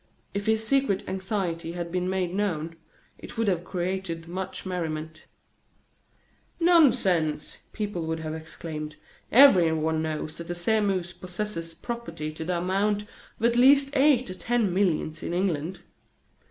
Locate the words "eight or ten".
13.95-14.73